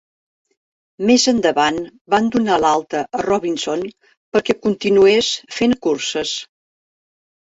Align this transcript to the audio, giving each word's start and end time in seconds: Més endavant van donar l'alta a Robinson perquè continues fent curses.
Més 1.07 1.23
endavant 1.31 1.75
van 2.13 2.29
donar 2.35 2.55
l'alta 2.63 3.03
a 3.19 3.21
Robinson 3.25 3.83
perquè 4.37 4.55
continues 4.63 5.29
fent 5.59 5.75
curses. 5.89 6.33